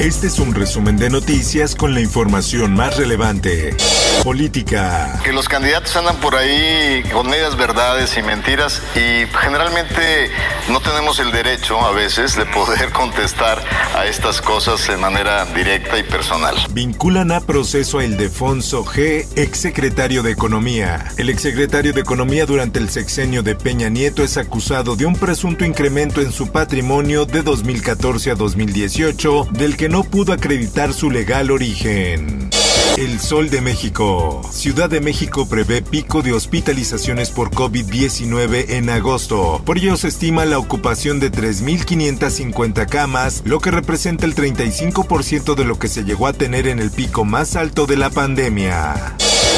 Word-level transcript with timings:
Este 0.00 0.26
es 0.26 0.40
un 0.40 0.54
resumen 0.54 0.96
de 0.96 1.08
noticias 1.08 1.76
con 1.76 1.94
la 1.94 2.00
información 2.00 2.74
más 2.74 2.96
relevante. 2.96 3.76
Política. 4.24 5.20
Que 5.22 5.32
los 5.32 5.48
candidatos 5.48 5.94
andan 5.96 6.16
por 6.16 6.34
ahí 6.34 7.02
con 7.12 7.28
medias 7.28 7.56
verdades 7.56 8.16
y 8.16 8.22
mentiras 8.22 8.82
y 8.96 9.26
generalmente 9.38 10.30
no 10.68 10.80
tenemos 10.80 11.20
el 11.20 11.30
derecho 11.30 11.80
a 11.80 11.92
veces 11.92 12.34
de 12.34 12.44
poder 12.46 12.90
contestar 12.92 13.62
a 13.94 14.06
estas 14.06 14.40
cosas 14.40 14.86
de 14.88 14.96
manera 14.96 15.44
directa 15.46 15.98
y 15.98 16.02
personal. 16.02 16.56
Vinculan 16.70 17.30
a 17.30 17.40
proceso 17.40 17.98
a 17.98 18.04
Ildefonso 18.04 18.84
G., 18.84 19.26
exsecretario 19.36 20.22
de 20.22 20.32
Economía. 20.32 21.12
El 21.16 21.28
exsecretario 21.28 21.92
de 21.92 22.00
Economía 22.00 22.46
durante 22.46 22.80
el 22.80 22.88
sexenio 22.88 23.42
de 23.42 23.54
Peña 23.54 23.90
Nieto 23.90 24.24
es 24.24 24.38
acusado 24.38 24.96
de 24.96 25.06
un 25.06 25.16
presunto 25.16 25.64
incremento 25.64 26.20
en 26.20 26.32
su 26.32 26.50
patrimonio 26.50 27.26
de 27.26 27.42
2014 27.42 28.32
a 28.32 28.34
2018, 28.34 29.48
del 29.52 29.76
que 29.76 29.83
no 29.88 30.04
pudo 30.04 30.32
acreditar 30.32 30.92
su 30.92 31.10
legal 31.10 31.50
origen. 31.50 32.50
El 32.96 33.18
Sol 33.18 33.50
de 33.50 33.60
México. 33.60 34.42
Ciudad 34.52 34.88
de 34.88 35.00
México 35.00 35.48
prevé 35.48 35.82
pico 35.82 36.22
de 36.22 36.32
hospitalizaciones 36.32 37.30
por 37.30 37.50
COVID-19 37.50 38.70
en 38.70 38.88
agosto. 38.88 39.60
Por 39.66 39.78
ello 39.78 39.96
se 39.96 40.08
estima 40.08 40.44
la 40.44 40.58
ocupación 40.58 41.18
de 41.18 41.32
3.550 41.32 42.88
camas, 42.88 43.42
lo 43.44 43.58
que 43.58 43.72
representa 43.72 44.26
el 44.26 44.34
35% 44.34 45.54
de 45.54 45.64
lo 45.64 45.78
que 45.78 45.88
se 45.88 46.04
llegó 46.04 46.28
a 46.28 46.32
tener 46.32 46.68
en 46.68 46.78
el 46.78 46.90
pico 46.90 47.24
más 47.24 47.56
alto 47.56 47.86
de 47.86 47.96
la 47.96 48.10
pandemia. 48.10 49.16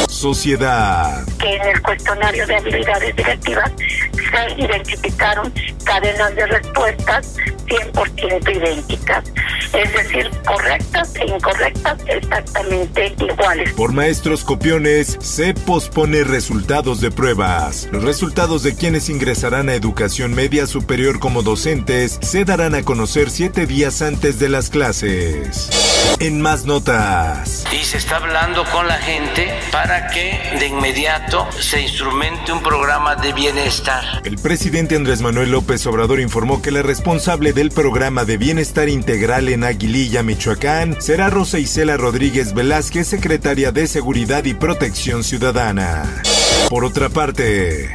Sociedad. 0.08 1.26
Que 1.38 1.56
en 1.56 1.62
el 1.62 1.82
cuestionario 1.82 2.46
de 2.46 2.56
habilidades 2.56 3.16
directivas 3.16 3.70
se 3.76 4.62
identificaron 4.62 5.52
cadenas 5.84 6.34
de 6.34 6.46
respuestas 6.46 7.36
100% 7.66 8.56
idénticas, 8.56 9.24
es 9.72 9.92
decir, 9.92 10.30
correctas 10.46 11.14
e 11.16 11.26
incorrectas 11.26 11.98
exactamente 12.06 13.14
iguales. 13.18 13.72
Por 13.74 13.92
maestros 13.92 14.44
copiones, 14.44 15.16
se 15.20 15.54
pospone 15.54 16.24
resultados 16.24 17.00
de 17.00 17.10
pruebas. 17.10 17.88
Los 17.92 18.04
resultados 18.04 18.62
de 18.62 18.74
quienes 18.74 19.08
ingresarán 19.08 19.68
a 19.68 19.74
educación 19.74 20.34
media 20.34 20.66
superior 20.66 21.18
como 21.18 21.42
docentes 21.42 22.18
se 22.22 22.44
darán 22.44 22.74
a 22.74 22.82
conocer 22.82 23.30
siete 23.30 23.66
días 23.66 24.02
antes 24.02 24.38
de 24.38 24.48
las 24.48 24.70
clases. 24.70 25.70
En 26.18 26.40
más 26.40 26.64
notas. 26.64 27.66
Y 27.72 27.84
se 27.84 27.98
está 27.98 28.16
hablando 28.16 28.64
con 28.72 28.86
la 28.86 28.98
gente 28.98 29.52
para 29.70 30.08
que 30.08 30.40
de 30.58 30.68
inmediato 30.68 31.46
se 31.60 31.82
instrumente 31.82 32.52
un 32.52 32.62
programa 32.62 33.16
de 33.16 33.32
bienestar. 33.32 34.22
El 34.24 34.36
presidente 34.36 34.96
Andrés 34.96 35.20
Manuel 35.20 35.50
López 35.50 35.86
Obrador 35.86 36.20
informó 36.20 36.62
que 36.62 36.70
la 36.70 36.82
responsable 36.82 37.52
del 37.52 37.70
programa 37.70 38.24
de 38.24 38.38
bienestar 38.38 38.88
integral 38.88 39.48
en 39.48 39.55
Aguililla, 39.64 40.22
Michoacán, 40.22 41.00
será 41.00 41.30
Rosa 41.30 41.58
Isela 41.58 41.96
Rodríguez 41.96 42.54
Velázquez, 42.54 43.06
secretaria 43.06 43.72
de 43.72 43.86
Seguridad 43.86 44.44
y 44.44 44.54
Protección 44.54 45.24
Ciudadana. 45.24 46.22
Por 46.68 46.84
otra 46.84 47.08
parte, 47.08 47.90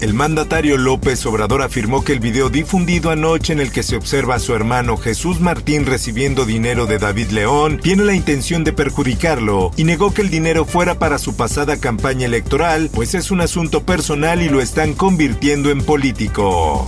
el 0.00 0.14
mandatario 0.14 0.76
López 0.76 1.24
Obrador 1.26 1.62
afirmó 1.62 2.04
que 2.04 2.12
el 2.12 2.20
video 2.20 2.50
difundido 2.50 3.10
anoche 3.10 3.52
en 3.52 3.60
el 3.60 3.72
que 3.72 3.82
se 3.82 3.96
observa 3.96 4.36
a 4.36 4.38
su 4.38 4.54
hermano 4.54 4.96
Jesús 4.96 5.40
Martín 5.40 5.86
recibiendo 5.86 6.44
dinero 6.44 6.86
de 6.86 6.98
David 6.98 7.30
León 7.30 7.78
tiene 7.82 8.04
la 8.04 8.14
intención 8.14 8.64
de 8.64 8.72
perjudicarlo 8.72 9.72
y 9.76 9.84
negó 9.84 10.14
que 10.14 10.22
el 10.22 10.30
dinero 10.30 10.64
fuera 10.64 10.98
para 10.98 11.18
su 11.18 11.36
pasada 11.36 11.78
campaña 11.78 12.26
electoral, 12.26 12.90
pues 12.92 13.14
es 13.14 13.30
un 13.30 13.40
asunto 13.40 13.84
personal 13.84 14.42
y 14.42 14.48
lo 14.48 14.60
están 14.60 14.94
convirtiendo 14.94 15.70
en 15.70 15.82
político. 15.82 16.86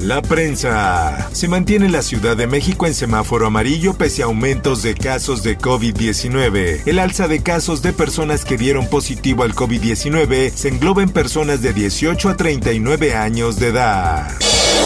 La 0.00 0.20
prensa. 0.20 1.28
Se 1.32 1.48
mantiene 1.48 1.88
la 1.88 2.02
Ciudad 2.02 2.36
de 2.36 2.46
México 2.46 2.86
en 2.86 2.94
semáforo 2.94 3.46
amarillo 3.46 3.94
pese 3.94 4.22
a 4.22 4.26
aumentos 4.26 4.82
de 4.82 4.94
casos 4.94 5.42
de 5.42 5.56
COVID-19. 5.58 6.82
El 6.86 6.98
alza 6.98 7.28
de 7.28 7.42
casos 7.42 7.82
de 7.82 7.92
personas 7.92 8.44
que 8.44 8.56
dieron 8.56 8.88
positivo 8.88 9.44
al 9.44 9.54
COVID-19 9.54 10.52
se 10.52 10.68
engloba 10.68 11.02
en 11.02 11.10
personas 11.10 11.62
de 11.62 11.72
18 11.72 12.28
a 12.28 12.36
39 12.36 13.14
años 13.14 13.58
de 13.58 13.68
edad. 13.68 14.28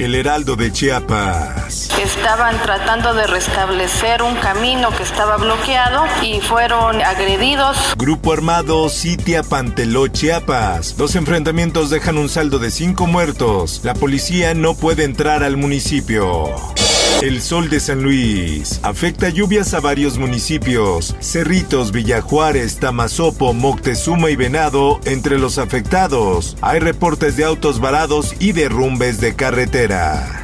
El 0.00 0.14
Heraldo 0.14 0.56
de 0.56 0.72
Chiapas. 0.72 1.55
Estaban 2.02 2.60
tratando 2.62 3.14
de 3.14 3.26
restablecer 3.26 4.22
un 4.22 4.34
camino 4.36 4.90
que 4.94 5.02
estaba 5.02 5.38
bloqueado 5.38 6.04
y 6.22 6.40
fueron 6.40 7.00
agredidos. 7.00 7.78
Grupo 7.96 8.34
armado 8.34 8.90
sitia 8.90 9.42
Panteló, 9.42 10.06
Chiapas. 10.06 10.94
Los 10.98 11.16
enfrentamientos 11.16 11.88
dejan 11.88 12.18
un 12.18 12.28
saldo 12.28 12.58
de 12.58 12.70
cinco 12.70 13.06
muertos. 13.06 13.80
La 13.82 13.94
policía 13.94 14.52
no 14.52 14.74
puede 14.74 15.04
entrar 15.04 15.42
al 15.42 15.56
municipio. 15.56 16.54
El 17.22 17.40
sol 17.40 17.70
de 17.70 17.80
San 17.80 18.02
Luis 18.02 18.78
afecta 18.82 19.30
lluvias 19.30 19.72
a 19.72 19.80
varios 19.80 20.18
municipios. 20.18 21.16
Cerritos, 21.20 21.92
Villajuárez, 21.92 22.76
Tamazopo, 22.76 23.54
Moctezuma 23.54 24.28
y 24.28 24.36
Venado 24.36 25.00
entre 25.06 25.38
los 25.38 25.56
afectados. 25.56 26.58
Hay 26.60 26.78
reportes 26.78 27.38
de 27.38 27.44
autos 27.44 27.80
varados 27.80 28.34
y 28.38 28.52
derrumbes 28.52 29.18
de 29.18 29.34
carretera. 29.34 30.35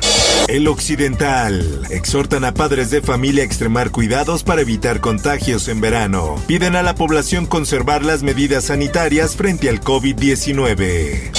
El 0.48 0.66
Occidental. 0.68 1.86
Exhortan 1.90 2.44
a 2.44 2.52
padres 2.52 2.90
de 2.90 3.00
familia 3.00 3.42
a 3.42 3.46
extremar 3.46 3.90
cuidados 3.90 4.42
para 4.42 4.62
evitar 4.62 5.00
contagios 5.00 5.68
en 5.68 5.80
verano. 5.80 6.36
Piden 6.46 6.76
a 6.76 6.82
la 6.82 6.94
población 6.94 7.46
conservar 7.46 8.04
las 8.04 8.22
medidas 8.22 8.64
sanitarias 8.64 9.36
frente 9.36 9.68
al 9.68 9.80
COVID-19. 9.80 11.30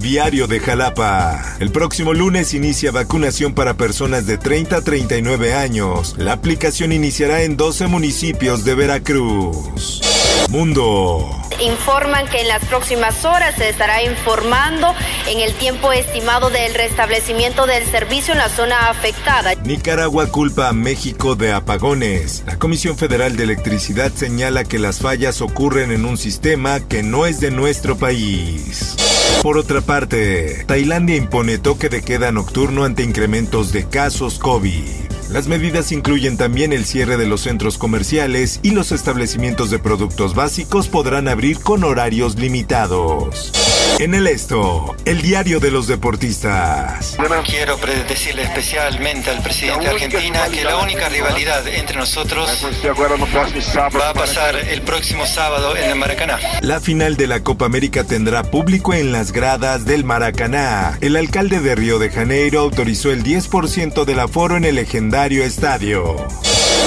Diario 0.00 0.46
de 0.46 0.60
Jalapa. 0.60 1.56
El 1.60 1.70
próximo 1.70 2.14
lunes 2.14 2.54
inicia 2.54 2.92
vacunación 2.92 3.54
para 3.54 3.74
personas 3.74 4.26
de 4.26 4.38
30 4.38 4.76
a 4.76 4.80
39 4.82 5.54
años. 5.54 6.14
La 6.18 6.32
aplicación 6.32 6.92
iniciará 6.92 7.42
en 7.42 7.56
12 7.56 7.86
municipios 7.86 8.64
de 8.64 8.74
Veracruz. 8.74 10.07
Mundo. 10.48 11.28
Informan 11.60 12.26
que 12.28 12.40
en 12.40 12.48
las 12.48 12.64
próximas 12.64 13.24
horas 13.24 13.54
se 13.56 13.68
estará 13.68 14.02
informando 14.02 14.94
en 15.26 15.40
el 15.40 15.52
tiempo 15.54 15.92
estimado 15.92 16.50
del 16.50 16.74
restablecimiento 16.74 17.66
del 17.66 17.84
servicio 17.84 18.32
en 18.32 18.38
la 18.38 18.48
zona 18.48 18.88
afectada. 18.88 19.54
Nicaragua 19.64 20.28
culpa 20.28 20.68
a 20.68 20.72
México 20.72 21.34
de 21.34 21.52
apagones. 21.52 22.44
La 22.46 22.58
Comisión 22.58 22.96
Federal 22.96 23.36
de 23.36 23.44
Electricidad 23.44 24.12
señala 24.12 24.64
que 24.64 24.78
las 24.78 25.00
fallas 25.00 25.40
ocurren 25.42 25.90
en 25.90 26.04
un 26.04 26.16
sistema 26.16 26.80
que 26.80 27.02
no 27.02 27.26
es 27.26 27.40
de 27.40 27.50
nuestro 27.50 27.96
país. 27.96 28.96
Por 29.42 29.58
otra 29.58 29.80
parte, 29.80 30.64
Tailandia 30.66 31.16
impone 31.16 31.58
toque 31.58 31.88
de 31.88 32.02
queda 32.02 32.32
nocturno 32.32 32.84
ante 32.84 33.02
incrementos 33.02 33.72
de 33.72 33.88
casos 33.88 34.38
COVID. 34.38 35.07
Las 35.30 35.46
medidas 35.46 35.92
incluyen 35.92 36.38
también 36.38 36.72
el 36.72 36.86
cierre 36.86 37.18
de 37.18 37.26
los 37.26 37.42
centros 37.42 37.76
comerciales 37.76 38.60
y 38.62 38.70
los 38.70 38.92
establecimientos 38.92 39.70
de 39.70 39.78
productos 39.78 40.34
básicos 40.34 40.88
podrán 40.88 41.28
abrir 41.28 41.58
con 41.60 41.84
horarios 41.84 42.36
limitados. 42.36 43.67
En 43.98 44.14
el 44.14 44.26
esto, 44.28 44.94
el 45.04 45.22
diario 45.22 45.58
de 45.58 45.70
los 45.70 45.88
deportistas. 45.88 47.16
Quiero 47.44 47.76
decirle 48.08 48.42
especialmente 48.42 49.30
al 49.30 49.42
presidente 49.42 49.84
de 49.84 49.90
Argentina 49.90 50.48
que 50.52 50.62
la 50.64 50.76
única 50.76 51.08
rivalidad 51.08 51.66
entre 51.66 51.96
nosotros 51.96 52.48
va 52.86 54.10
a 54.10 54.14
pasar 54.14 54.56
el 54.56 54.82
próximo 54.82 55.26
sábado 55.26 55.76
en 55.76 55.90
el 55.90 55.96
Maracaná. 55.96 56.38
La 56.60 56.80
final 56.80 57.16
de 57.16 57.26
la 57.26 57.42
Copa 57.42 57.66
América 57.66 58.04
tendrá 58.04 58.44
público 58.44 58.94
en 58.94 59.10
las 59.10 59.32
gradas 59.32 59.84
del 59.84 60.04
Maracaná. 60.04 60.96
El 61.00 61.16
alcalde 61.16 61.60
de 61.60 61.74
Río 61.74 61.98
de 61.98 62.10
Janeiro 62.10 62.60
autorizó 62.60 63.10
el 63.10 63.24
10% 63.24 64.04
del 64.04 64.20
aforo 64.20 64.56
en 64.56 64.64
el 64.64 64.76
legendario 64.76 65.42
estadio. 65.42 66.16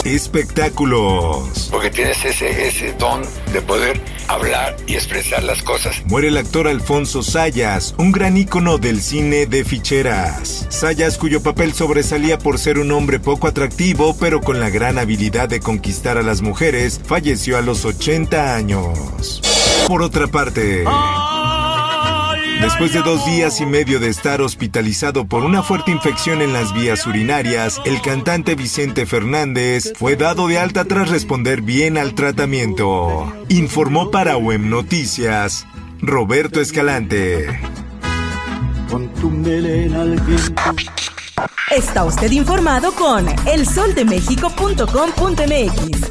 Espectáculos. 0.04 1.70
Porque 1.72 1.90
tienes 1.90 2.24
ese, 2.26 2.68
ese 2.68 2.94
don 2.94 3.22
de 3.54 3.62
poder 3.62 4.02
hablar 4.28 4.76
y 4.88 4.96
expresar 4.96 5.44
las 5.44 5.62
cosas. 5.62 6.02
Muere 6.06 6.30
el 6.30 6.38
actor 6.38 6.68
Alfonso 6.68 7.22
Sayas, 7.22 7.94
un 7.98 8.12
gran 8.12 8.38
ícono 8.38 8.78
del 8.78 9.02
cine 9.02 9.46
de 9.46 9.64
ficheras. 9.64 10.66
Sayas, 10.70 11.18
cuyo 11.18 11.44
papel 11.44 11.74
sobresalía 11.74 12.38
por 12.38 12.58
ser 12.58 12.80
un 12.80 12.92
hombre 12.92 13.20
poco 13.20 13.48
atractivo, 13.48 14.16
pero 14.20 14.42
con 14.42 14.60
la 14.60 14.70
gran 14.70 14.98
habilidad 14.98 15.50
de 15.50 15.60
conquistar 15.60 16.18
a 16.18 16.24
las 16.24 16.42
mujeres, 16.42 17.02
falleció 17.06 17.58
a 17.58 17.62
los 17.62 17.86
80 17.86 18.56
años. 18.56 19.42
Por 19.88 20.02
otra 20.02 20.28
parte... 20.28 20.84
Después 22.62 22.94
de 22.94 23.02
dos 23.02 23.26
días 23.26 23.60
y 23.60 23.66
medio 23.66 24.00
de 24.00 24.10
estar 24.10 24.40
hospitalizado 24.40 25.26
por 25.26 25.44
una 25.44 25.64
fuerte 25.64 25.90
infección 25.90 26.44
en 26.44 26.54
las 26.54 26.72
vías 26.74 27.08
urinarias, 27.08 27.82
el 27.86 28.00
cantante 28.02 28.54
Vicente 28.54 29.08
Fernández 29.08 29.94
fue 29.96 30.16
dado 30.16 30.48
de 30.48 30.60
alta 30.60 30.86
tras 30.86 31.10
responder 31.10 31.64
bien 31.64 31.98
al 31.98 32.14
tratamiento. 32.14 33.34
Informó 33.50 34.12
para 34.12 34.38
WEM 34.38 34.70
Noticias 34.70 35.66
Roberto 36.02 36.62
Escalante. 36.62 37.48
Está 41.72 42.04
usted 42.04 42.32
informado 42.32 42.94
con 42.94 43.26
elsoldemexico.com.mx. 43.48 46.11